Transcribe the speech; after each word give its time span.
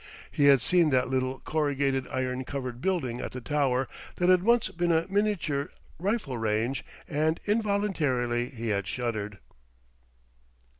He 0.31 0.45
had 0.45 0.63
seen 0.63 0.89
that 0.89 1.09
little 1.09 1.41
corrugated 1.41 2.07
iron 2.07 2.43
covered 2.43 2.81
building 2.81 3.21
at 3.21 3.33
the 3.33 3.39
Tower 3.39 3.87
that 4.15 4.29
had 4.29 4.41
once 4.41 4.69
been 4.69 4.91
a 4.91 5.05
miniature 5.07 5.69
rifle 5.99 6.39
range 6.39 6.83
and, 7.07 7.39
involuntarily, 7.45 8.49
he 8.49 8.69
had 8.69 8.87
shuddered. 8.87 9.37